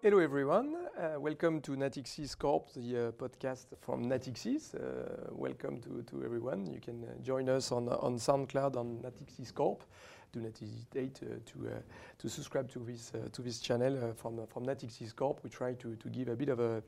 Hello 0.00 0.20
everyone, 0.20 0.74
uh, 0.96 1.20
welcome 1.20 1.60
to 1.60 1.72
Natixis 1.72 2.38
Corp, 2.38 2.72
the 2.72 3.08
uh, 3.08 3.10
podcast 3.12 3.66
from 3.80 4.06
Natixis. 4.06 4.74
Uh, 4.74 5.28
welcome 5.32 5.80
to 5.82 6.24
everyone. 6.24 6.66
You 6.66 6.80
can 6.80 7.04
join 7.22 7.48
us 7.48 7.72
on 7.72 7.86
SoundCloud 8.18 8.76
on 8.76 9.02
Natixis 9.02 9.52
Corp. 9.52 9.82
Do 10.32 10.40
not 10.40 10.56
hesitate 10.58 11.14
to 11.14 11.82
to 12.18 12.28
subscribe 12.28 12.70
to 12.70 12.78
this 12.78 13.12
to 13.32 13.42
this 13.42 13.60
channel 13.60 14.14
from 14.14 14.46
from 14.46 14.64
Natixis 14.64 15.14
Corp. 15.14 15.40
We 15.44 15.50
try 15.50 15.74
to 15.74 15.96
to 15.96 16.08
give 16.08 16.28
a 16.28 16.36
bit 16.36 16.48
of 16.48 16.60
a 16.60 16.82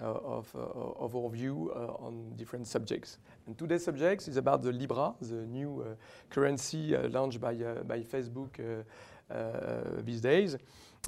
our 0.00 1.30
view 1.30 1.72
on 1.74 2.36
different 2.36 2.66
subjects. 2.66 3.18
And 3.46 3.58
today's 3.58 3.84
subject 3.84 4.28
is 4.28 4.36
about 4.36 4.62
the 4.62 4.72
Libra, 4.72 5.14
the 5.20 5.46
new 5.46 5.96
currency 6.30 6.96
launched 7.08 7.40
by 7.40 7.54
Facebook 8.04 8.84
these 10.04 10.20
days. 10.20 10.56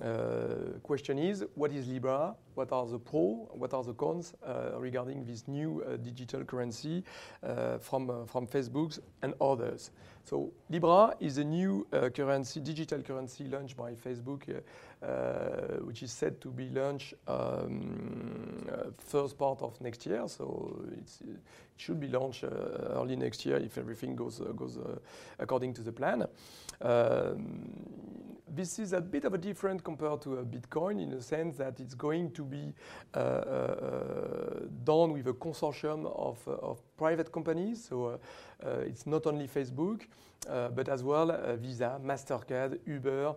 Uh, 0.02 0.80
question 0.82 1.20
is, 1.20 1.44
what 1.54 1.70
is 1.70 1.86
Libra? 1.86 2.34
What 2.56 2.72
are 2.72 2.84
the 2.84 2.98
pros? 2.98 3.46
What 3.52 3.72
are 3.74 3.84
the 3.84 3.94
cons 3.94 4.34
uh, 4.42 4.72
regarding 4.76 5.24
this 5.24 5.46
new 5.46 5.84
uh, 5.84 5.96
digital 5.98 6.42
currency 6.42 7.04
from 7.80 8.26
from 8.26 8.48
Facebook 8.48 8.98
and 9.22 9.34
others? 9.40 9.92
So 10.24 10.52
Libra 10.68 11.14
is 11.20 11.38
a 11.38 11.44
new 11.44 11.86
currency, 12.12 12.58
digital 12.58 13.02
currency 13.02 13.44
launched 13.44 13.76
by 13.76 13.94
Facebook, 13.94 14.42
which 15.84 16.02
is 16.02 16.10
set 16.10 16.40
to 16.40 16.50
be 16.50 16.70
launched 16.70 17.14
um, 17.28 18.66
first 18.98 19.38
part 19.38 19.62
of 19.62 19.80
next 19.80 20.06
year. 20.06 20.26
So 20.26 20.84
it 20.90 21.38
should 21.76 22.00
be 22.00 22.08
launched 22.08 22.42
early 22.42 23.14
next 23.14 23.46
year 23.46 23.58
if 23.58 23.78
everything 23.78 24.16
goes 24.16 24.40
goes 24.56 24.76
according 25.38 25.74
to 25.74 25.82
the 25.82 25.92
plan. 25.92 26.26
Um, 26.80 27.94
this 28.54 28.78
is 28.78 28.92
a 28.92 29.00
bit 29.00 29.24
of 29.24 29.34
a 29.34 29.38
different 29.38 29.82
compared 29.84 30.22
to 30.22 30.38
a 30.38 30.44
Bitcoin 30.44 31.00
in 31.00 31.10
the 31.10 31.22
sense 31.22 31.56
that 31.58 31.78
it's 31.78 31.94
going 31.94 32.30
to 32.32 32.44
be 32.44 32.72
uh, 33.14 33.18
uh, 33.18 34.60
done 34.84 35.12
with 35.12 35.28
a 35.28 35.34
consortium 35.34 36.06
of 36.06 36.78
private 36.96 37.30
companies. 37.30 37.84
So 37.84 38.18
it's 38.86 39.06
not 39.06 39.26
only 39.26 39.46
Facebook, 39.46 40.02
but 40.74 40.88
as 40.88 41.02
well 41.02 41.56
Visa, 41.58 42.00
Mastercard, 42.02 42.78
Uber, 42.86 43.34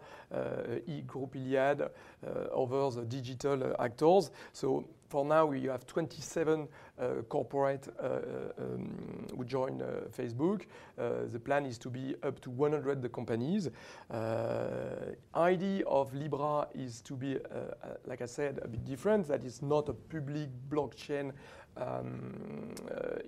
Groupe 1.06 1.36
Iliad, 1.36 1.90
other 2.56 3.06
digital 3.06 3.76
actors. 3.80 4.32
For 5.08 5.24
now, 5.24 5.46
we 5.46 5.64
have 5.64 5.86
27 5.86 6.68
uh, 7.00 7.06
corporates 7.30 7.88
uh, 7.88 8.04
uh, 8.04 8.64
um, 8.64 9.26
who 9.36 9.46
join 9.46 9.80
Facebook. 10.12 10.64
The 10.98 11.40
plan 11.40 11.66
is 11.66 11.78
to 11.80 11.90
be 11.90 12.16
up 12.24 12.42
to 12.42 12.50
100 12.50 13.10
companies. 13.14 13.70
Idea 15.36 15.86
of 15.86 16.14
Libra 16.14 16.68
is 16.76 17.02
to 17.02 17.16
be, 17.16 17.38
like 18.06 18.22
I 18.22 18.26
said, 18.26 18.60
a 18.62 18.68
bit 18.68 18.84
different. 18.84 19.28
That 19.30 19.46
is 19.46 19.62
not 19.62 19.88
a 19.88 19.94
public 19.94 20.50
blockchain 20.70 21.32
um, 21.78 22.74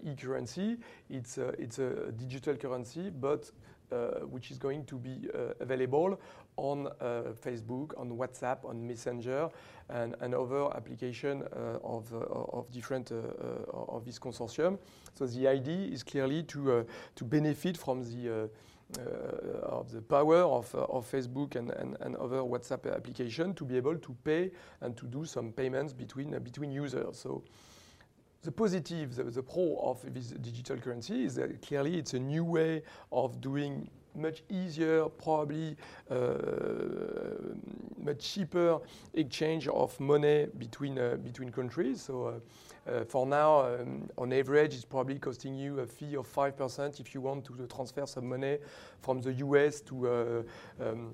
e-currency. 0.03 0.77
It's 1.09 1.37
a 1.37 2.11
digital 2.11 2.55
currency, 2.55 3.09
but 3.09 3.51
Uh, 3.91 4.19
which 4.27 4.51
is 4.51 4.59
going 4.59 4.85
to 4.85 4.97
be 4.97 5.27
uh, 5.33 5.51
available 5.61 6.19
on 6.57 6.85
uh, 6.85 7.23
Facebook, 7.43 7.97
on 7.97 8.11
WhatsApp, 8.11 8.63
on 8.63 8.85
Messenger, 8.85 9.49
and 9.89 10.13
other 10.21 10.71
applications 10.77 11.43
of 11.83 12.13
of 12.13 12.69
different 12.71 13.11
of 13.11 14.05
this 14.05 14.19
consortium. 14.19 14.77
So 15.15 15.25
the 15.25 15.47
idea 15.47 15.91
is 15.91 16.03
clearly 16.03 16.43
to 16.43 16.85
to 17.15 17.25
benefit 17.25 17.77
from 17.77 18.03
the 18.03 18.51
of 19.63 19.91
the 19.91 20.01
power 20.01 20.43
of 20.43 20.75
of 20.75 21.11
Facebook 21.11 21.55
and 21.55 21.71
and 21.99 22.15
other 22.17 22.43
WhatsApp 22.43 22.95
applications 22.95 23.55
to 23.55 23.65
be 23.65 23.75
able 23.75 23.97
to 23.97 24.15
pay 24.23 24.51
and 24.81 24.95
to 24.97 25.07
do 25.07 25.25
some 25.25 25.51
payments 25.51 25.93
between 25.93 26.37
between 26.43 26.71
users. 26.71 27.25
The 28.41 28.51
positive, 28.51 29.15
the 29.33 29.43
pro 29.43 29.77
of 29.83 30.13
this 30.13 30.27
digital 30.27 30.77
currency 30.77 31.25
is 31.25 31.35
that 31.35 31.61
clearly 31.61 31.97
it's 31.97 32.13
a 32.13 32.19
new 32.19 32.45
way 32.45 32.83
of 33.11 33.41
doing 33.41 33.89
much 34.15 34.43
easier, 34.49 35.09
probably 35.09 35.75
uh, 36.09 36.15
much 37.97 38.19
cheaper 38.19 38.79
exchange 39.13 39.67
of 39.67 39.99
money 39.99 40.47
between 40.57 40.97
uh, 40.97 41.17
between 41.23 41.51
countries. 41.51 42.01
So, 42.01 42.41
uh, 42.87 43.03
for 43.05 43.25
now, 43.25 43.61
um, 43.61 44.09
on 44.17 44.31
average, 44.31 44.73
it's 44.73 44.85
probably 44.85 45.19
costing 45.19 45.55
you 45.55 45.79
a 45.81 45.85
fee 45.85 46.15
of 46.15 46.27
5% 46.33 46.99
if 46.99 47.13
you 47.13 47.21
want 47.21 47.45
to 47.45 47.67
transfer 47.67 48.05
some 48.05 48.29
money 48.29 48.57
from 49.01 49.21
the 49.21 49.33
U.S. 49.33 49.81
to 49.81 50.45
um, 50.79 51.13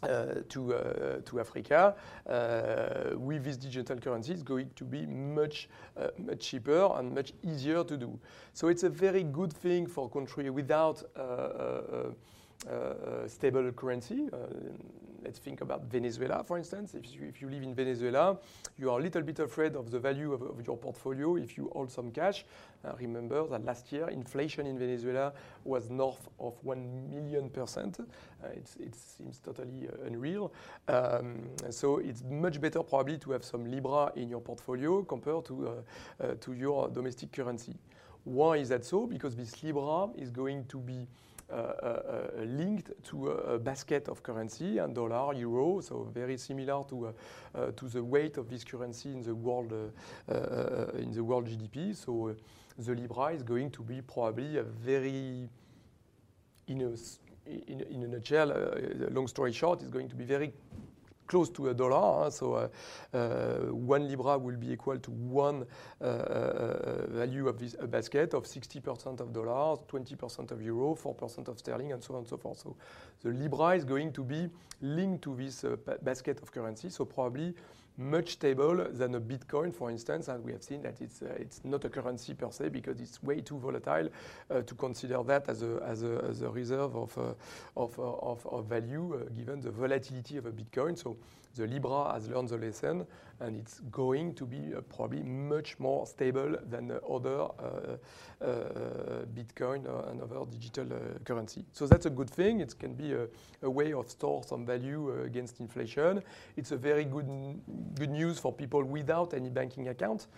Uh, 0.00 0.42
uh, 0.72 1.20
Africa. 1.40 1.96
Uh, 2.24 3.18
with 3.18 3.42
this 3.42 3.56
digital 3.56 3.96
currency, 3.98 4.32
it's 4.32 4.44
going 4.44 4.70
to 4.76 4.84
be 4.84 5.04
much 5.06 5.68
much 6.18 6.38
cheaper 6.38 6.88
and 6.94 7.12
much 7.12 7.32
easier 7.42 7.82
to 7.82 7.96
do. 7.96 8.16
So 8.52 8.68
it's 8.68 8.84
a 8.84 8.90
very 8.90 9.24
good 9.24 9.52
thing 9.52 9.88
for 9.88 10.08
country 10.08 10.50
without 10.50 11.02
Uh, 12.66 12.72
uh, 12.72 13.28
stable 13.28 13.70
currency. 13.70 14.28
Uh, 14.32 14.38
let's 15.22 15.38
think 15.38 15.60
about 15.60 15.84
Venezuela, 15.84 16.42
for 16.42 16.58
instance. 16.58 16.92
If 16.92 17.40
you 17.40 17.48
live 17.48 17.62
in 17.62 17.72
Venezuela, 17.72 18.36
you 18.76 18.90
are 18.90 18.98
a 18.98 19.02
little 19.02 19.22
bit 19.22 19.38
afraid 19.38 19.76
of 19.76 19.92
the 19.92 20.00
value 20.00 20.32
of 20.32 20.66
your 20.66 20.76
portfolio 20.76 21.36
if 21.36 21.56
you 21.56 21.70
hold 21.72 21.90
some 21.90 22.10
cash. 22.10 22.44
Remember 22.98 23.46
that 23.46 23.64
last 23.64 23.92
year, 23.92 24.08
inflation 24.08 24.66
in 24.66 24.76
Venezuela 24.76 25.32
was 25.64 25.88
north 25.88 26.28
of 26.40 26.54
1 26.64 27.08
million 27.08 27.48
%. 27.50 28.06
It 28.54 28.94
seems 28.94 29.38
totally 29.38 29.88
unreal. 30.04 30.52
Um, 30.88 31.50
so 31.70 31.98
it's 31.98 32.24
much 32.24 32.60
better 32.60 32.82
probably 32.82 33.18
to 33.18 33.30
have 33.32 33.44
some 33.44 33.70
Libra 33.70 34.12
in 34.16 34.28
your 34.28 34.40
portfolio 34.40 35.02
compared 35.04 35.44
to 35.44 36.52
your 36.52 36.88
domestic 36.88 37.30
currency. 37.30 37.76
Why 38.24 38.56
is 38.56 38.68
that 38.70 38.84
so? 38.84 39.06
Because 39.06 39.36
this 39.36 39.62
Libra 39.62 40.08
is 40.16 40.30
going 40.30 40.64
to 40.66 40.78
be 40.78 41.06
Uh, 41.50 41.54
uh, 41.54 41.86
uh, 41.86 42.42
linked 42.44 42.92
to 43.02 43.30
a 43.30 43.58
basket 43.58 44.06
of 44.08 44.22
currency 44.22 44.76
and 44.76 44.94
dollar, 44.94 45.32
euro, 45.32 45.80
so 45.80 46.06
very 46.12 46.36
similar 46.36 46.84
to 46.84 47.14
to 47.74 47.88
the 47.88 48.04
weight 48.04 48.36
of 48.36 48.50
this 48.50 48.64
currency 48.64 49.10
in 49.10 49.22
the 49.22 49.34
world 49.34 49.72
in 49.72 51.10
the 51.10 51.24
world 51.24 51.46
GDP. 51.46 51.96
So 51.96 52.36
the 52.76 52.94
Libra 52.94 53.28
is 53.28 53.42
going 53.42 53.70
to 53.70 53.82
be 53.82 54.02
probably 54.02 54.58
a 54.58 54.62
very, 54.62 55.48
in 56.66 56.82
a 56.82 56.92
in 57.46 58.02
a 58.02 58.08
nutshell, 58.08 58.52
long 59.10 59.26
story 59.26 59.52
short, 59.52 59.80
is 59.80 59.88
going 59.88 60.10
to 60.10 60.16
be 60.16 60.24
very 60.24 60.52
close 61.28 61.50
to 61.50 61.68
a 61.68 61.74
dollar. 61.74 62.30
So 62.30 62.54
uh, 62.54 62.68
uh, 63.16 63.72
one 63.72 64.08
Libra 64.08 64.38
will 64.38 64.56
be 64.56 64.72
equal 64.72 64.98
to 64.98 65.10
one 65.10 65.66
uh, 66.00 67.06
value 67.08 67.46
of 67.48 67.58
this 67.58 67.74
basket 67.74 68.34
of 68.34 68.44
60% 68.44 69.20
of 69.20 69.32
dollars, 69.32 69.80
20% 69.88 70.50
of 70.50 70.62
euro, 70.62 70.94
4% 70.94 71.48
of 71.48 71.58
sterling, 71.58 71.92
and 71.92 72.02
so 72.02 72.14
on 72.14 72.20
and 72.20 72.28
so 72.28 72.36
forth. 72.36 72.58
So 72.58 72.76
the 73.22 73.30
Libra 73.30 73.76
is 73.76 73.84
going 73.84 74.12
to 74.12 74.24
be 74.24 74.48
linked 74.80 75.22
to 75.22 75.36
this 75.36 75.64
basket 76.02 76.40
of 76.42 76.50
currency, 76.50 76.90
so 76.90 77.04
probably 77.04 77.54
much 77.98 78.34
stable 78.34 78.86
than 78.92 79.16
a 79.16 79.20
Bitcoin, 79.20 79.74
for 79.74 79.90
instance. 79.90 80.28
And 80.28 80.44
we 80.44 80.52
have 80.52 80.62
seen 80.62 80.82
that 80.82 81.00
it's 81.00 81.20
it's 81.22 81.60
not 81.64 81.84
a 81.84 81.88
currency 81.88 82.34
per 82.34 82.50
se 82.50 82.68
because 82.68 83.00
it's 83.00 83.20
way 83.22 83.40
too 83.40 83.58
volatile 83.58 84.08
to 84.48 84.74
consider 84.76 85.22
that 85.24 85.48
as 85.48 85.62
a 85.62 85.82
as 85.84 86.42
a 86.42 86.48
reserve 86.48 86.94
of 86.96 87.36
of 87.76 87.98
of 87.98 88.66
value 88.66 89.28
given 89.36 89.60
the 89.60 89.70
volatility 89.70 90.36
of 90.36 90.46
a 90.46 90.52
Bitcoin. 90.52 90.96
The 91.58 91.66
Libra 91.66 92.12
has 92.12 92.28
learned 92.28 92.50
the 92.50 92.56
lesson, 92.56 93.04
and 93.40 93.56
it's 93.56 93.80
going 93.90 94.34
to 94.34 94.46
be 94.46 94.74
uh, 94.74 94.80
probably 94.82 95.22
much 95.22 95.78
more 95.80 96.06
stable 96.06 96.56
than 96.70 96.92
other 97.10 97.40
uh, 97.40 97.96
uh, 98.40 99.24
Bitcoin 99.34 99.84
and 100.08 100.22
other 100.22 100.44
digital 100.50 100.86
currency. 101.24 101.64
So 101.72 101.86
that's 101.88 102.06
a 102.06 102.10
good 102.10 102.30
thing. 102.30 102.60
It 102.60 102.78
can 102.78 102.94
be 102.94 103.14
a 103.62 103.70
way 103.70 103.92
of 103.92 104.08
store 104.08 104.44
some 104.44 104.64
value 104.64 105.22
against 105.22 105.58
inflation. 105.58 106.22
It's 106.56 106.70
a 106.70 106.76
very 106.76 107.04
good 107.04 107.26
good 107.96 108.10
news 108.10 108.38
for 108.38 108.52
people 108.52 108.84
without 108.84 109.34
any 109.34 109.50
banking 109.50 109.88
account. 109.88 110.28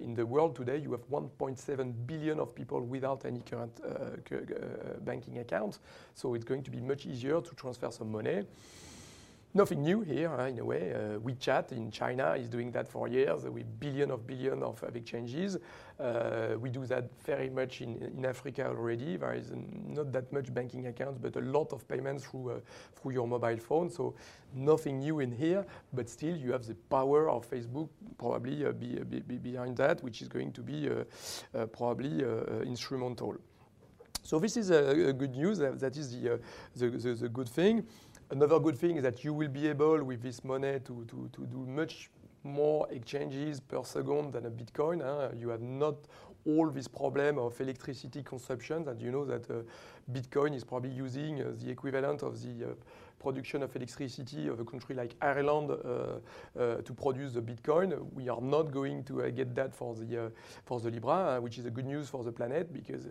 In 0.00 0.14
the 0.14 0.24
world 0.24 0.54
today, 0.54 0.78
you 0.78 0.92
have 0.92 1.06
1.7 1.10 2.06
billion 2.06 2.38
of 2.38 2.54
people 2.54 2.80
without 2.80 3.26
any 3.26 3.40
current 3.40 3.80
banking 5.04 5.38
account. 5.38 5.80
So 6.14 6.34
it's 6.34 6.44
going 6.44 6.62
to 6.62 6.70
be 6.70 6.80
much 6.80 7.04
easier 7.04 7.40
to 7.40 7.54
transfer 7.54 7.90
some 7.90 8.12
money. 8.12 8.46
Nothing 9.54 9.82
new 9.82 10.00
here 10.00 10.30
uh, 10.30 10.46
in 10.46 10.58
a 10.58 10.64
way. 10.64 10.94
Uh, 10.94 11.18
WeChat 11.18 11.72
in 11.72 11.90
China 11.90 12.32
is 12.32 12.48
doing 12.48 12.72
that 12.72 12.88
for 12.88 13.06
years 13.06 13.44
with 13.44 13.66
billions 13.78 14.62
of 14.62 14.82
exchanges. 14.96 15.58
Uh, 16.00 16.56
we 16.58 16.70
do 16.70 16.86
that 16.86 17.10
very 17.26 17.50
much 17.50 17.82
in 17.82 18.24
Africa 18.24 18.68
already. 18.68 19.18
There 19.18 19.34
is 19.34 19.52
not 19.52 20.10
that 20.12 20.32
much 20.32 20.54
banking 20.54 20.86
accounts, 20.86 21.18
but 21.20 21.36
a 21.36 21.44
lot 21.44 21.74
of 21.74 21.86
payments 21.86 22.24
through 22.24 22.62
through 22.94 23.12
your 23.12 23.26
mobile 23.26 23.58
phone. 23.58 23.90
So 23.90 24.14
nothing 24.54 25.00
new 25.00 25.20
in 25.20 25.30
here, 25.30 25.66
but 25.92 26.08
still 26.08 26.34
you 26.34 26.52
have 26.52 26.66
the 26.66 26.74
power 26.88 27.28
of 27.28 27.46
Facebook 27.50 27.90
probably 28.16 28.64
behind 29.38 29.76
that, 29.76 30.02
which 30.02 30.22
is 30.22 30.28
going 30.28 30.52
to 30.52 30.62
be 30.62 30.88
probably 31.72 32.24
instrumental. 32.64 33.36
So 34.22 34.38
this 34.38 34.56
is 34.56 34.70
a 34.70 35.12
good 35.12 35.32
news. 35.32 35.58
That 35.58 35.96
is 35.96 36.10
the 36.12 36.40
the 36.74 37.28
good 37.28 37.48
thing. 37.50 37.86
Another 38.32 38.58
good 38.58 38.78
thing 38.78 38.96
is 38.96 39.02
that 39.02 39.22
you 39.24 39.34
will 39.34 39.50
be 39.50 39.68
able 39.68 40.02
with 40.02 40.22
this 40.22 40.42
money 40.42 40.80
to, 40.86 41.04
to, 41.04 41.28
to 41.34 41.44
do 41.44 41.66
much 41.66 42.08
more 42.44 42.88
exchanges 42.90 43.60
per 43.60 43.84
second 43.84 44.32
than 44.32 44.46
a 44.46 44.50
Bitcoin. 44.50 45.02
Huh? 45.02 45.28
You 45.36 45.50
have 45.50 45.60
not 45.60 45.96
all 46.46 46.70
this 46.70 46.88
problem 46.88 47.38
of 47.38 47.60
electricity 47.60 48.22
consumption 48.22 48.88
and 48.88 48.98
you 49.02 49.10
know 49.10 49.26
that 49.26 49.50
uh, 49.50 49.56
Bitcoin 50.10 50.54
is 50.54 50.64
probably 50.64 50.88
using 50.88 51.42
uh, 51.42 51.52
the 51.62 51.70
equivalent 51.70 52.22
of 52.22 52.42
the 52.42 52.70
uh, 52.70 52.74
production 53.18 53.62
of 53.62 53.76
electricity 53.76 54.48
of 54.48 54.58
a 54.58 54.64
country 54.64 54.94
like 54.94 55.14
Ireland 55.20 55.70
uh, 55.70 56.58
uh, 56.58 56.76
to 56.76 56.94
produce 56.94 57.34
the 57.34 57.42
Bitcoin. 57.42 58.02
We 58.14 58.30
are 58.30 58.40
not 58.40 58.72
going 58.72 59.04
to 59.04 59.24
uh, 59.24 59.28
get 59.28 59.54
that 59.56 59.74
for 59.74 59.94
the, 59.94 60.32
for 60.64 60.80
the 60.80 60.90
Libra, 60.90 61.38
which 61.38 61.58
is 61.58 61.66
a 61.66 61.70
good 61.70 61.84
news 61.84 62.08
for 62.08 62.24
the 62.24 62.32
planet 62.32 62.72
because 62.72 63.06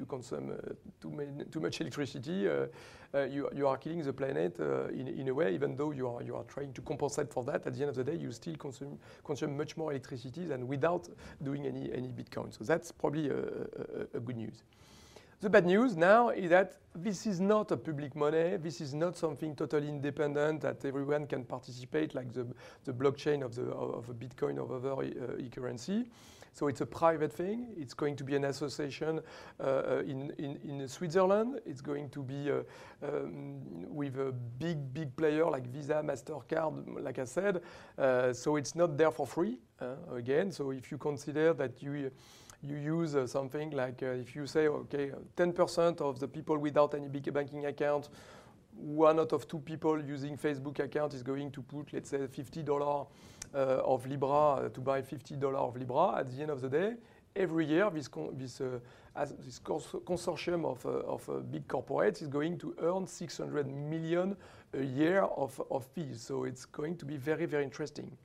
you 0.00 0.06
consume 0.06 0.50
uh, 0.50 0.72
too, 1.00 1.10
many, 1.10 1.44
too, 1.44 1.60
much 1.60 1.80
electricity, 1.80 2.48
uh, 2.48 2.66
uh, 3.14 3.22
you, 3.24 3.48
you, 3.54 3.66
are 3.66 3.76
killing 3.76 4.02
the 4.02 4.12
planet 4.12 4.58
in, 4.58 5.06
in, 5.08 5.28
a 5.28 5.34
way, 5.34 5.54
even 5.54 5.76
though 5.76 5.90
you 5.90 6.08
are, 6.08 6.22
you 6.22 6.34
are 6.34 6.44
trying 6.44 6.72
to 6.72 6.80
compensate 6.80 7.30
for 7.32 7.44
that. 7.44 7.66
At 7.66 7.74
the 7.74 7.80
end 7.80 7.90
of 7.90 7.96
the 7.96 8.04
day, 8.04 8.16
you 8.16 8.32
still 8.32 8.56
consume, 8.56 8.98
consume 9.24 9.56
much 9.56 9.76
more 9.76 9.90
electricity 9.90 10.46
than 10.46 10.66
without 10.66 11.08
doing 11.42 11.66
any, 11.66 11.92
any 11.92 12.08
Bitcoin. 12.08 12.56
So 12.56 12.64
that's 12.64 12.90
probably 12.92 13.28
a, 13.28 13.38
a, 13.38 14.18
a 14.18 14.20
good 14.20 14.36
news. 14.36 14.62
The 15.40 15.48
bad 15.48 15.64
news 15.64 15.96
now 15.96 16.28
is 16.28 16.50
that 16.50 16.76
this 16.94 17.26
is 17.26 17.40
not 17.40 17.70
a 17.70 17.76
public 17.76 18.14
money. 18.14 18.58
This 18.58 18.82
is 18.82 18.92
not 18.92 19.16
something 19.16 19.56
totally 19.56 19.88
independent 19.88 20.60
that 20.60 20.84
everyone 20.84 21.26
can 21.26 21.44
participate, 21.44 22.14
like 22.14 22.30
the, 22.32 22.46
the 22.84 22.92
blockchain 22.92 23.42
of, 23.42 23.54
the, 23.54 23.62
of 23.62 24.06
Bitcoin 24.18 24.58
or 24.58 24.76
other 24.76 24.92
uh, 24.92 25.38
e-currency. 25.38 26.04
So 26.52 26.68
it's 26.68 26.80
a 26.80 26.86
private 26.86 27.32
thing. 27.32 27.68
It's 27.76 27.94
going 27.94 28.16
to 28.16 28.24
be 28.24 28.36
an 28.36 28.44
association 28.44 29.20
uh, 29.58 29.62
uh 29.62 30.02
in, 30.06 30.30
in, 30.38 30.56
in, 30.62 30.88
Switzerland. 30.88 31.60
It's 31.64 31.80
going 31.80 32.10
to 32.10 32.22
be 32.22 32.50
uh, 32.50 32.62
um, 33.02 33.94
with 33.94 34.18
a 34.18 34.32
big, 34.32 34.92
big 34.92 35.14
player 35.16 35.46
like 35.46 35.66
Visa, 35.68 36.02
MasterCard, 36.04 37.02
like 37.02 37.18
I 37.18 37.24
said. 37.24 37.62
So 38.34 38.56
it's 38.56 38.74
not 38.74 38.96
there 38.96 39.10
for 39.10 39.26
free, 39.26 39.58
again. 40.12 40.52
So 40.52 40.70
if 40.70 40.90
you 40.90 40.98
consider 40.98 41.54
that 41.54 41.82
you 41.82 42.10
you 42.62 42.76
use 42.76 43.16
uh, 43.16 43.26
something 43.26 43.70
like 43.70 44.02
uh, 44.02 44.06
if 44.06 44.36
you 44.36 44.46
say, 44.46 44.68
okay, 44.68 45.12
10% 45.36 46.00
of 46.00 46.18
the 46.18 46.28
people 46.28 46.58
without 46.58 46.94
any 46.94 47.08
big 47.08 47.32
banking 47.32 47.66
account, 47.66 48.08
one 48.72 49.18
out 49.18 49.32
of 49.32 49.48
two 49.48 49.58
people 49.58 50.02
using 50.02 50.36
Facebook 50.36 50.78
account 50.78 51.14
is 51.14 51.22
going 51.22 51.50
to 51.50 51.62
put, 51.62 51.92
let's 51.92 52.10
say, 52.10 52.18
$50 52.18 53.06
uh, 53.54 53.82
of 53.84 54.06
Libra 54.06 54.28
uh, 54.28 54.68
to 54.68 54.80
buy 54.80 55.02
$50 55.02 55.54
of 55.54 55.76
Libra. 55.76 56.18
At 56.18 56.30
the 56.30 56.42
end 56.42 56.50
of 56.50 56.60
the 56.60 56.68
day, 56.68 56.94
every 57.34 57.66
year, 57.66 57.90
this, 57.90 58.08
con 58.08 58.30
this, 58.36 58.60
uh, 58.60 58.78
this 59.44 59.58
consortium 59.60 60.64
of, 60.64 60.84
uh, 60.86 61.12
of 61.12 61.50
big 61.50 61.66
corporates 61.66 62.22
is 62.22 62.28
going 62.28 62.58
to 62.58 62.74
earn 62.80 63.06
600 63.06 63.66
million 63.66 64.36
a 64.74 64.82
year 64.82 65.22
of, 65.22 65.60
of 65.70 65.84
fees. 65.86 66.22
So 66.22 66.44
it's 66.44 66.64
going 66.64 66.96
to 66.98 67.04
be 67.04 67.16
very, 67.16 67.46
very 67.46 67.64
interesting. 67.64 68.16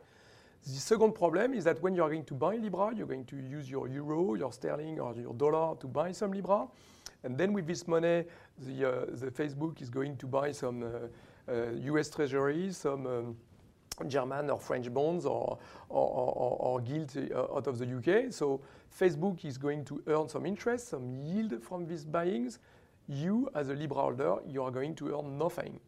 The 0.63 0.79
second 0.79 1.13
problem 1.13 1.53
is 1.53 1.63
that 1.65 1.81
when 1.81 1.95
you 1.95 2.01
are 2.01 2.09
going 2.09 2.25
to 2.25 2.33
buy 2.33 2.55
Libra, 2.55 2.91
you're 2.95 3.05
going 3.05 3.25
to 3.25 3.35
use 3.35 3.69
your 3.69 3.87
euro, 3.87 4.33
your 4.33 4.51
sterling, 4.51 4.99
or 4.99 5.13
your 5.15 5.33
dollar 5.33 5.75
to 5.77 5.87
buy 5.87 6.11
some 6.11 6.31
Libra. 6.31 6.67
And 7.23 7.37
then 7.37 7.53
with 7.53 7.67
this 7.67 7.87
money, 7.87 8.23
the, 8.57 8.89
uh, 8.89 9.05
the 9.09 9.31
Facebook 9.31 9.81
is 9.81 9.89
going 9.89 10.17
to 10.17 10.27
buy 10.27 10.51
some 10.51 10.83
uh, 10.83 11.51
uh, 11.51 11.71
US 11.71 12.09
treasuries, 12.09 12.77
some 12.77 13.05
um, 13.05 13.37
German 14.07 14.49
or 14.49 14.59
French 14.59 14.93
bonds 14.93 15.25
or, 15.25 15.57
or, 15.89 16.07
or, 16.09 16.57
or 16.59 16.81
uh, 16.81 17.55
out 17.55 17.67
of 17.67 17.77
the 17.77 17.85
UK. 17.85 18.31
So 18.31 18.61
Facebook 18.99 19.45
is 19.45 19.57
going 19.57 19.85
to 19.85 20.01
earn 20.07 20.27
some 20.29 20.45
interest, 20.45 20.89
some 20.89 21.15
yield 21.23 21.61
from 21.63 21.85
these 21.85 22.05
buyings. 22.05 22.59
You, 23.07 23.49
as 23.55 23.69
a 23.69 23.73
Libra 23.73 23.97
holder, 23.97 24.37
you 24.47 24.63
are 24.63 24.71
going 24.71 24.95
to 24.95 25.17
earn 25.17 25.37
nothing. 25.37 25.79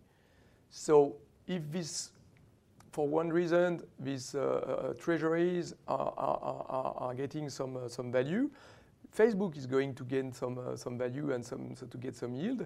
So 0.69 1.15
if 1.48 1.69
this 1.71 2.12
for 2.98 3.07
one 3.07 3.30
reason, 3.30 3.81
these 4.00 4.33
uh, 4.33 4.39
uh, 4.39 4.94
treasuries 4.94 5.75
are, 5.88 6.13
are, 6.18 6.65
are, 6.68 6.95
are, 6.98 7.13
getting 7.13 7.48
some, 7.48 7.77
uh, 7.77 7.88
some 7.88 8.12
value. 8.12 8.50
Facebook 9.15 9.56
is 9.56 9.68
going 9.68 9.94
to 9.94 10.04
gain 10.04 10.33
some, 10.33 10.59
some 10.75 10.98
value 10.98 11.31
and 11.31 11.45
some, 11.45 11.75
so 11.75 11.86
to 11.86 11.98
get 12.00 12.15
some 12.15 12.33
yield. 12.33 12.65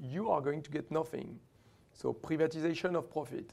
You 0.00 0.30
are 0.30 0.40
going 0.40 0.62
to 0.62 0.70
get 0.70 0.88
nothing. 0.92 1.36
So 1.94 2.12
privatization 2.12 2.94
of 2.94 3.10
profit. 3.10 3.52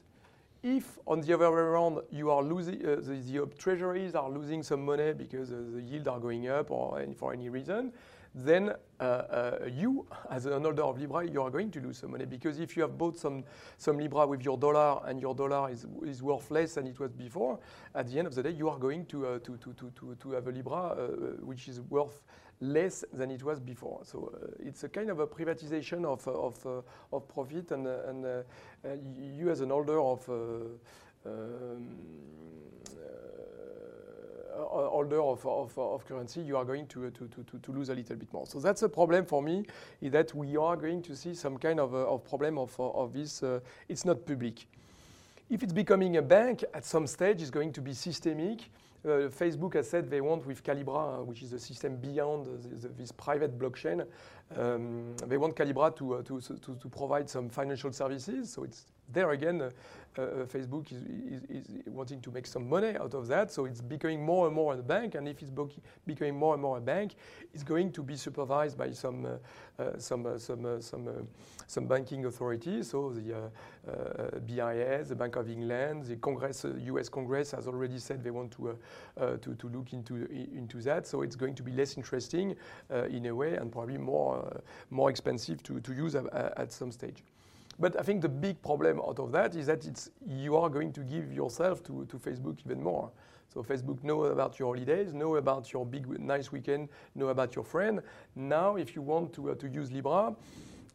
If, 0.62 0.98
on 1.06 1.22
the 1.22 1.32
other 1.32 1.50
way 1.50 1.58
around, 1.58 2.00
you 2.10 2.30
are 2.30 2.42
losing, 2.42 2.84
uh, 2.84 2.96
the, 2.96 3.14
the, 3.14 3.46
treasuries 3.56 4.14
are 4.14 4.28
losing 4.28 4.62
some 4.62 4.84
money 4.84 5.14
because 5.14 5.50
uh, 5.50 5.56
the 5.74 5.80
yield 5.80 6.06
are 6.06 6.20
going 6.20 6.48
up 6.48 6.70
or 6.70 7.02
for 7.16 7.32
any 7.32 7.48
reason, 7.48 7.92
then 8.34 8.72
uh, 9.00 9.02
uh, 9.02 9.58
you, 9.74 10.06
as 10.30 10.46
an 10.46 10.62
holder 10.62 10.82
of 10.82 11.00
Libra, 11.00 11.28
you 11.28 11.42
are 11.42 11.50
going 11.50 11.70
to 11.72 11.80
lose 11.80 11.98
some 11.98 12.12
money 12.12 12.26
because 12.26 12.60
if 12.60 12.76
you 12.76 12.82
have 12.82 12.96
bought 12.96 13.18
some, 13.18 13.44
some 13.76 13.98
Libra 13.98 14.26
with 14.26 14.44
your 14.44 14.56
dollar 14.56 15.00
and 15.06 15.20
your 15.20 15.34
dollar 15.34 15.70
is, 15.70 15.86
is 16.04 16.22
worth 16.22 16.50
less 16.50 16.74
than 16.74 16.86
it 16.86 16.98
was 17.00 17.10
before, 17.12 17.58
at 17.94 18.08
the 18.08 18.18
end 18.18 18.28
of 18.28 18.34
the 18.34 18.42
day, 18.42 18.50
you 18.50 18.68
are 18.68 18.78
going 18.78 19.04
to, 19.06 19.26
uh, 19.26 19.38
to, 19.40 19.56
to, 19.56 19.74
to, 19.74 20.16
to, 20.20 20.30
have 20.32 20.46
a 20.46 20.52
Libra 20.52 20.76
uh, 20.76 21.06
which 21.42 21.66
is 21.66 21.80
worth 21.80 22.22
less 22.60 23.04
than 23.12 23.30
it 23.30 23.42
was 23.42 23.58
before. 23.58 24.00
So 24.04 24.32
uh, 24.34 24.46
it's 24.60 24.84
a 24.84 24.88
kind 24.88 25.10
of 25.10 25.18
a 25.18 25.26
privatization 25.26 26.04
of, 26.04 26.26
of, 26.28 26.66
uh, 26.66 27.16
of 27.16 27.26
profit 27.26 27.72
and, 27.72 27.86
and 27.86 28.44
you 29.36 29.50
as 29.50 29.60
an 29.60 29.70
holder 29.70 30.00
of 30.00 30.28
um, 30.28 31.88
holder 34.56 35.20
of, 35.20 35.44
of, 35.46 35.78
of, 35.78 36.06
currency, 36.06 36.40
you 36.40 36.56
are 36.56 36.64
going 36.64 36.86
to, 36.86 37.10
to, 37.10 37.28
to, 37.28 37.58
to, 37.58 37.72
lose 37.72 37.88
a 37.88 37.94
little 37.94 38.16
bit 38.16 38.32
more. 38.32 38.46
So 38.46 38.60
that's 38.60 38.82
a 38.82 38.88
problem 38.88 39.24
for 39.24 39.42
me, 39.42 39.64
is 40.00 40.12
that 40.12 40.34
we 40.34 40.56
are 40.56 40.76
going 40.76 41.02
to 41.02 41.16
see 41.16 41.34
some 41.34 41.56
kind 41.58 41.80
of, 41.80 41.94
of 41.94 42.24
problem 42.24 42.58
of, 42.58 42.78
of 42.78 43.12
this. 43.12 43.42
Uh, 43.42 43.60
it's 43.88 44.04
not 44.04 44.26
public. 44.26 44.66
If 45.48 45.62
it's 45.62 45.72
becoming 45.72 46.16
a 46.16 46.22
bank, 46.22 46.64
at 46.72 46.84
some 46.84 47.06
stage, 47.06 47.42
it's 47.42 47.50
going 47.50 47.72
to 47.72 47.80
be 47.80 47.92
systemic. 47.92 48.60
Uh, 49.02 49.30
Facebook 49.30 49.74
has 49.74 49.88
said 49.88 50.10
they 50.10 50.20
want 50.20 50.46
with 50.46 50.62
Calibra, 50.62 51.20
uh, 51.20 51.24
which 51.24 51.42
is 51.42 51.54
a 51.54 51.58
system 51.58 51.96
beyond 51.96 52.46
the, 52.46 52.86
the, 52.86 52.88
this 52.88 53.10
private 53.10 53.58
blockchain, 53.58 54.06
um, 54.56 55.16
they 55.26 55.38
want 55.38 55.56
Calibra 55.56 55.96
to, 55.96 56.14
uh, 56.14 56.22
to, 56.22 56.40
to, 56.40 56.74
to, 56.74 56.88
provide 56.88 57.28
some 57.28 57.48
financial 57.48 57.92
services. 57.92 58.52
So 58.52 58.64
it's 58.64 58.84
there 59.12 59.30
again, 59.30 59.70
uh, 60.18 60.22
uh, 60.22 60.44
Facebook 60.44 60.90
is, 60.90 61.02
is, 61.02 61.66
is, 61.68 61.82
wanting 61.86 62.20
to 62.20 62.32
make 62.32 62.44
some 62.44 62.68
money 62.68 62.96
out 62.96 63.14
of 63.14 63.28
that. 63.28 63.52
So 63.52 63.66
it's 63.66 63.80
becoming 63.80 64.24
more 64.24 64.48
and 64.48 64.56
more 64.56 64.74
a 64.74 64.78
bank. 64.78 65.14
And 65.14 65.28
if 65.28 65.40
it's 65.40 65.52
becoming 66.04 66.36
more 66.36 66.54
and 66.54 66.62
more 66.62 66.78
a 66.78 66.80
bank, 66.80 67.14
it's 67.54 67.62
going 67.62 67.92
to 67.92 68.02
be 68.02 68.16
supervised 68.16 68.76
by 68.76 68.90
some, 68.90 69.24
uh, 69.24 69.82
uh, 69.82 69.98
some, 69.98 70.26
uh, 70.26 70.36
some, 70.36 70.66
uh, 70.66 70.80
some, 70.80 71.28
some 71.68 71.86
banking 71.86 72.24
authorities. 72.24 72.90
So 72.90 73.10
the 73.10 73.52
BIS, 74.46 75.10
the 75.10 75.14
Bank 75.14 75.36
of 75.36 75.48
England, 75.48 76.06
the 76.06 76.16
Congress, 76.16 76.64
US 76.64 77.08
Congress 77.08 77.52
has 77.52 77.68
already 77.68 77.98
said 77.98 78.24
they 78.24 78.32
want 78.32 78.50
to, 78.52 78.76
to, 79.16 79.54
to, 79.54 79.68
look 79.68 79.92
into, 79.92 80.26
into 80.52 80.82
that. 80.82 81.06
So 81.06 81.22
it's 81.22 81.36
going 81.36 81.54
to 81.54 81.62
be 81.62 81.70
less 81.70 81.96
interesting 81.96 82.56
in 83.08 83.26
a 83.26 83.34
way 83.34 83.54
and 83.54 83.70
probably 83.70 83.98
more, 83.98 84.60
more 84.90 85.08
expensive 85.08 85.62
to, 85.62 85.78
to 85.78 85.92
use 85.92 86.16
at, 86.16 86.26
at 86.34 86.72
some 86.72 86.90
stage. 86.90 87.22
But 87.80 87.98
I 87.98 88.02
think 88.02 88.20
the 88.20 88.28
big 88.28 88.60
problem 88.60 89.00
out 89.00 89.18
of 89.18 89.32
that 89.32 89.56
is 89.56 89.66
that 89.66 89.86
it's, 89.86 90.10
you 90.26 90.56
are 90.56 90.68
going 90.68 90.92
to 90.92 91.00
give 91.00 91.32
yourself 91.32 91.82
to, 91.84 92.04
to 92.10 92.18
Facebook 92.18 92.58
even 92.66 92.82
more. 92.82 93.10
So 93.52 93.62
Facebook 93.62 94.04
know 94.04 94.24
about 94.24 94.58
your 94.58 94.74
holidays, 94.74 95.14
know 95.14 95.36
about 95.36 95.72
your 95.72 95.86
big 95.86 96.06
nice 96.20 96.52
weekend, 96.52 96.90
know 97.14 97.28
about 97.28 97.56
your 97.56 97.64
friend. 97.64 98.00
Now, 98.36 98.76
if 98.76 98.94
you 98.94 99.02
want 99.02 99.32
to, 99.32 99.50
uh, 99.50 99.54
to 99.56 99.68
use 99.68 99.90
Libra, 99.90 100.36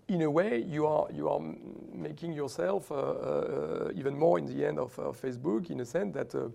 in 0.07 0.21
a 0.21 0.29
way, 0.29 0.59
you 0.61 0.85
are, 0.85 1.07
you 1.11 1.27
are 1.27 1.41
making 1.91 2.33
yourself 2.33 2.91
uh, 2.91 2.95
uh, 2.95 3.91
even 3.95 4.17
more 4.17 4.37
in 4.37 4.45
the 4.45 4.63
end 4.63 4.77
of 4.77 4.95
Facebook 4.95 5.71
in 5.71 5.79
a 5.79 5.85
sense 5.85 6.13
that 6.13 6.35
uh, 6.35 6.49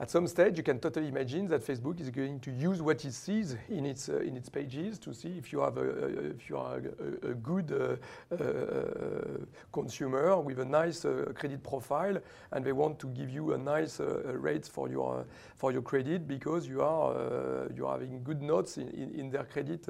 at 0.00 0.10
some 0.10 0.26
stage, 0.26 0.56
you 0.56 0.62
can 0.62 0.78
totally 0.78 1.08
imagine 1.08 1.46
that 1.48 1.62
Facebook 1.62 2.00
is 2.00 2.08
going 2.08 2.40
to 2.40 2.50
use 2.50 2.80
what 2.80 3.04
it 3.04 3.12
sees 3.12 3.54
in 3.68 3.84
its, 3.84 4.08
uh, 4.08 4.16
in 4.20 4.34
its 4.34 4.48
pages 4.48 4.98
to 4.98 5.12
see 5.12 5.36
if 5.36 5.52
you, 5.52 5.60
have 5.60 5.76
a, 5.76 6.30
if 6.30 6.48
you 6.48 6.56
are 6.56 6.80
a, 7.22 7.28
a 7.28 7.34
good 7.34 7.70
uh, 7.70 8.34
uh, 8.34 9.44
consumer 9.70 10.40
with 10.40 10.58
a 10.60 10.64
nice 10.64 11.04
uh, 11.04 11.30
credit 11.34 11.62
profile 11.62 12.16
and 12.52 12.64
they 12.64 12.72
want 12.72 12.98
to 12.98 13.08
give 13.08 13.28
you 13.28 13.52
a 13.52 13.58
nice 13.58 14.00
uh, 14.00 14.22
rate 14.36 14.64
for 14.64 14.88
your, 14.88 15.26
for 15.56 15.70
your 15.70 15.82
credit 15.82 16.26
because 16.26 16.66
you 16.66 16.80
are, 16.80 17.14
uh, 17.14 17.68
you 17.76 17.86
are 17.86 18.00
having 18.00 18.22
good 18.24 18.40
notes 18.40 18.78
in, 18.78 18.88
in, 18.88 19.14
in 19.14 19.30
their 19.30 19.44
credit 19.44 19.86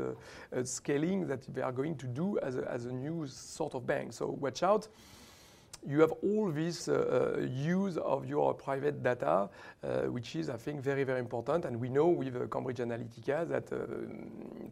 scaling 0.65 1.29
that 1.29 1.43
they 1.55 1.63
are 1.63 1.73
going 1.73 1.95
to 1.97 2.09
do 2.09 2.37
as 2.41 2.57
a, 2.57 2.69
as 2.69 2.87
a 2.87 2.93
new 2.93 3.29
sort 3.29 3.77
of 3.77 3.87
bank. 3.87 4.13
So 4.13 4.37
watch 4.41 4.65
out 4.65 4.89
you 5.87 6.01
have 6.01 6.13
all 6.23 6.51
this 6.51 6.89
uh, 6.89 7.37
uh, 7.39 7.41
use 7.41 7.97
of 7.97 8.27
your 8.27 8.55
private 8.55 9.03
data, 9.03 9.49
uh, 9.83 10.03
which 10.03 10.37
is, 10.37 10.51
I 10.51 10.57
think, 10.57 10.81
very, 10.81 11.05
very 11.05 11.21
important. 11.21 11.65
And 11.65 11.81
we 11.81 11.89
know 11.89 12.09
with 12.09 12.37
uh, 12.37 12.47
Cambridge 12.47 12.79
Analytica 12.79 13.49
that 13.49 13.73
uh, 13.73 13.87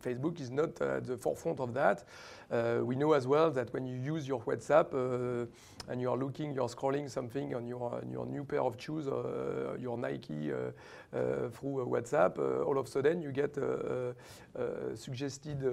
Facebook 0.03 0.41
is 0.41 0.51
not 0.51 0.81
at 0.81 1.07
the 1.07 1.17
forefront 1.17 1.61
of 1.61 1.73
that. 1.75 2.05
Uh, 2.51 2.81
we 2.83 2.97
know 2.97 3.13
as 3.13 3.27
well 3.27 3.51
that 3.51 3.73
when 3.75 3.87
you 3.87 3.97
use 3.97 4.27
your 4.27 4.41
WhatsApp 4.41 4.95
uh, 4.95 5.47
and 5.91 6.01
you 6.01 6.11
are 6.11 6.17
looking, 6.17 6.55
you're 6.55 6.69
scrolling 6.69 7.11
something 7.11 7.55
on 7.55 7.67
your, 7.67 7.95
on 7.95 8.11
your 8.11 8.27
new 8.27 8.45
pair 8.45 8.63
of 8.63 8.77
shoes, 8.79 9.07
uh, 9.07 9.77
your 9.79 9.99
Nike 9.99 10.51
uh, 10.53 10.71
through 11.51 11.87
WhatsApp, 11.87 12.39
all 12.67 12.79
of 12.79 12.87
a 12.87 12.91
sudden 12.91 13.21
you 13.21 13.33
get 13.33 13.59
suggested 14.95 15.63
uh, 15.65 15.71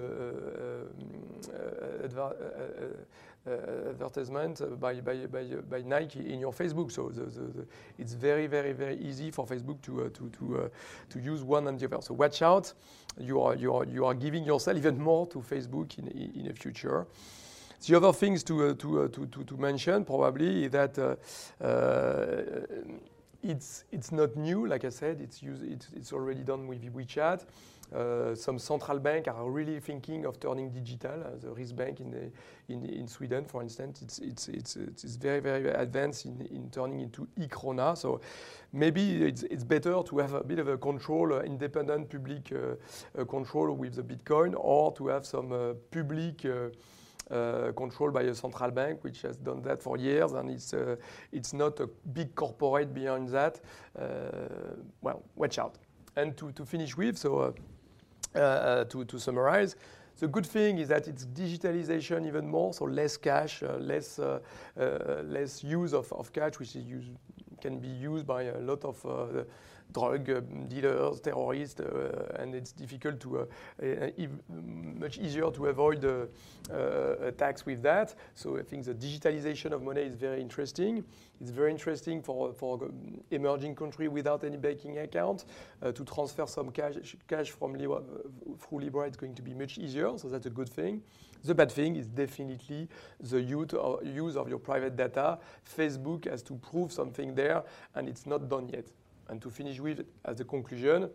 um, 3.48 3.90
advertisement 3.90 4.80
by, 4.80 4.96
by, 4.96 5.25
by, 5.28 5.44
by, 5.70 5.82
Nike 5.82 6.32
in 6.32 6.40
your 6.40 6.54
Facebook. 6.54 6.92
So 6.92 7.10
the, 7.10 7.26
the, 7.26 7.42
the, 7.42 7.66
it's 7.98 8.14
very, 8.14 8.48
very, 8.48 8.74
very 8.74 8.98
easy 8.98 9.32
for 9.32 9.46
Facebook 9.46 9.82
to, 9.84 10.06
uh, 10.06 10.10
to, 10.10 10.30
to, 10.30 10.58
uh, 10.58 10.70
to 11.10 11.20
use 11.20 11.44
one 11.44 11.68
and 11.68 11.80
the 11.80 11.86
other. 11.86 12.02
So 12.02 12.14
watch 12.14 12.42
out. 12.42 12.74
You 13.20 13.42
are, 13.42 13.56
you, 13.56 13.74
are, 13.74 13.86
you 13.86 14.06
are 14.06 14.14
giving 14.14 14.44
yourself 14.44 14.78
even 14.78 15.00
more 15.00 15.28
to 15.28 15.40
Facebook 15.40 15.98
in, 15.98 16.08
in, 16.08 16.32
in 16.36 16.48
the 16.48 16.54
future. 16.54 17.08
The 17.88 17.98
other 17.98 18.14
things 18.14 18.44
to, 18.44 18.70
uh, 18.70 18.74
to, 18.76 19.02
uh, 19.02 19.08
to, 19.10 19.26
to, 19.28 19.44
to, 19.44 19.58
mention 19.58 20.06
probably 20.06 20.66
is 20.66 20.72
that 20.72 20.98
uh, 20.98 21.16
it's, 23.44 23.84
it's 23.92 24.12
not 24.12 24.36
new, 24.36 24.66
like 24.66 24.86
I 24.86 24.90
said, 24.90 25.22
it's, 25.22 25.44
used, 25.44 25.64
it's, 25.64 25.88
it's 25.96 26.14
already 26.14 26.42
done 26.42 26.68
with 26.68 26.82
WeChat. 26.94 27.46
Uh, 27.94 28.36
some 28.36 28.58
central 28.60 29.00
banks 29.00 29.28
are 29.28 29.50
really 29.50 29.80
thinking 29.80 30.26
of 30.26 30.40
turning 30.40 30.72
digital. 30.72 31.22
Uh, 31.24 31.38
the 31.40 31.48
Riksbank 31.48 32.00
in, 32.00 32.12
the, 32.12 32.32
in, 32.74 32.86
in, 32.86 33.08
Sweden, 33.08 33.46
for 33.46 33.62
instance, 33.62 34.02
it's, 34.02 34.20
it's, 34.20 34.48
it's, 34.48 34.76
it's 34.76 35.16
very, 35.16 35.40
very 35.40 35.70
advanced 35.70 36.26
in, 36.26 36.42
in 36.52 36.70
turning 36.70 37.02
into 37.02 37.28
e-krona. 37.38 37.96
So 37.98 38.22
maybe 38.74 39.24
it's, 39.24 39.44
it's 39.44 39.64
better 39.64 40.02
to 40.04 40.18
have 40.18 40.34
a 40.34 40.44
bit 40.44 40.60
of 40.60 40.68
a 40.68 40.78
control, 40.78 41.34
uh, 41.34 41.42
independent 41.42 42.10
public 42.10 42.52
control 43.30 43.74
with 43.74 43.96
the 43.96 44.04
Bitcoin, 44.04 44.56
or 44.58 44.92
to 44.94 45.08
have 45.08 45.26
some 45.26 45.76
public 45.92 46.46
uh, 47.32 47.72
by 48.12 48.22
a 48.22 48.36
central 48.36 48.72
bank, 48.72 49.04
which 49.04 49.22
has 49.22 49.38
done 49.38 49.62
that 49.62 49.82
for 49.82 49.98
years, 49.98 50.32
and 50.34 50.50
it's, 50.50 50.74
uh, 50.74 50.96
it's 51.32 51.54
not 51.54 51.80
a 51.80 51.88
big 52.14 52.36
corporate 52.36 52.94
behind 52.94 53.30
that. 53.30 53.62
Uh, 53.98 54.76
well, 55.02 55.24
watch 55.36 55.60
out. 55.60 55.78
And 56.16 56.38
to, 56.38 56.52
to 56.54 56.66
finish 56.66 56.96
with, 56.96 57.18
so 57.18 57.54
to, 58.36 59.06
to 59.06 59.20
summarize, 59.20 59.76
the 60.20 60.28
good 60.28 60.46
thing 60.46 60.78
is 60.78 60.88
that 60.88 61.08
it's 61.08 61.26
digitalization 61.26 62.26
even 62.26 62.48
more, 62.48 62.74
so 62.74 62.86
less 62.86 63.18
cash, 63.18 63.62
uh, 63.64 63.76
less, 63.78 64.18
uh, 64.18 64.40
uh, 64.80 65.22
less 65.26 65.64
use 65.64 65.94
of, 65.94 66.12
of 66.14 66.32
cash, 66.32 66.58
which 66.58 66.76
is 66.76 66.86
use, 66.86 67.06
can 67.66 67.80
be 67.80 67.88
used 67.88 68.26
by 68.28 68.44
a 68.44 68.60
lot 68.60 68.86
of 68.86 68.98
drug 69.92 70.30
um, 70.30 70.68
dealers, 70.68 71.20
terrorists, 71.22 71.80
uh, 71.80 72.38
and 72.40 72.56
it's 72.56 72.72
difficult 72.72 73.20
to, 73.20 73.40
uh, 73.40 73.46
uh, 73.82 74.10
much 75.00 75.18
easier 75.18 75.50
to 75.52 75.68
avoid 75.68 76.04
attacks 77.22 77.66
with 77.66 77.82
that. 77.82 78.16
So 78.34 78.58
I 78.58 78.64
think 78.64 78.86
the 78.86 78.94
digitalization 78.94 79.72
of 79.72 79.82
money 79.84 80.02
is 80.02 80.16
very 80.16 80.42
interesting. 80.42 81.04
It's 81.42 81.52
very 81.52 81.72
interesting 81.72 82.22
for, 82.22 82.54
for 82.54 82.84
um, 82.84 83.22
emerging 83.32 83.76
country 83.76 84.08
without 84.08 84.44
any 84.44 84.58
banking 84.58 84.98
account 84.98 85.46
to 85.82 86.04
transfer 86.06 86.48
some 86.48 86.72
cash, 86.72 87.16
cash 87.28 87.52
from 87.52 87.74
Libra, 87.74 88.02
through 88.60 88.80
Libra. 88.80 89.08
It's 89.08 89.18
going 89.18 89.36
to 89.36 89.42
be 89.42 89.54
much 89.54 89.78
easier, 89.78 90.18
so 90.18 90.28
that's 90.30 90.46
a 90.46 90.50
good 90.50 90.70
thing. 90.70 91.02
The 91.44 91.54
bad 91.54 91.72
thing 91.72 91.96
is 91.96 92.08
definitely 92.08 92.90
the 93.20 93.40
use 93.40 94.36
of 94.36 94.50
your 94.50 94.58
private 94.58 94.96
data. 94.96 95.38
Facebook 95.78 96.28
has 96.28 96.42
to 96.44 96.56
prove 96.56 96.92
something 96.92 97.36
there, 97.36 97.55
and 97.96 98.08
it's 98.08 98.26
not 98.26 98.50
done 98.50 98.70
yet. 98.70 98.86
And 99.28 99.42
to 99.42 99.50
finish 99.50 99.80
with, 99.80 100.06
as 100.24 100.40
a 100.40 100.46
conclusion, 100.46 101.10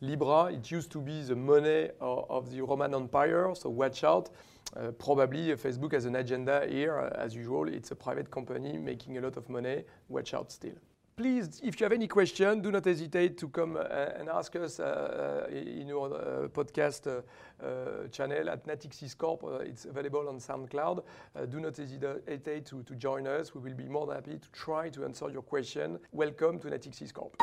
Libra, 0.00 0.52
it 0.52 0.70
used 0.70 0.90
to 0.92 1.00
be 1.00 1.22
the 1.22 1.36
money 1.36 1.88
of, 2.00 2.30
of 2.30 2.50
the 2.50 2.60
Roman 2.60 2.94
Empire, 2.94 3.54
so 3.54 3.70
watch 3.70 4.04
out. 4.04 4.30
Uh, 4.76 4.90
probably 4.92 5.48
Facebook 5.56 5.92
has 5.92 6.04
an 6.04 6.16
agenda 6.16 6.66
here. 6.68 6.98
As 7.16 7.34
usual, 7.34 7.68
it's 7.68 7.90
a 7.90 7.94
private 7.94 8.30
company 8.30 8.76
making 8.76 9.18
a 9.18 9.20
lot 9.20 9.36
of 9.36 9.48
money. 9.48 9.84
Watch 10.08 10.34
out 10.34 10.50
still. 10.50 10.74
Please, 11.16 11.60
if 11.62 11.78
you 11.78 11.84
have 11.84 11.92
any 11.92 12.08
question, 12.08 12.60
do 12.60 12.72
not 12.72 12.84
hesitate 12.84 13.38
to 13.38 13.48
come 13.48 13.76
uh, 13.76 13.84
and 14.18 14.28
ask 14.28 14.56
us 14.56 14.80
uh, 14.80 15.46
uh, 15.48 15.54
in 15.54 15.88
our 15.92 16.48
podcast 16.48 17.22
channel 18.10 18.50
at 18.50 18.66
Natixis 18.66 19.16
Corp. 19.16 19.44
it's 19.64 19.84
available 19.84 20.28
on 20.28 20.40
SoundCloud. 20.40 21.04
do 21.48 21.60
not 21.60 21.76
hesitate 21.76 22.66
to, 22.66 22.82
to 22.82 22.94
join 22.96 23.28
us. 23.28 23.54
We 23.54 23.60
will 23.60 23.76
be 23.76 23.86
more 23.86 24.06
than 24.06 24.16
happy 24.16 24.38
to 24.38 24.50
try 24.50 24.88
to 24.90 25.04
answer 25.04 25.30
your 25.30 25.42
question. 25.42 26.00
Welcome 26.10 26.58
to 26.58 26.68
Natixis 26.68 27.12
Corp. 27.12 27.36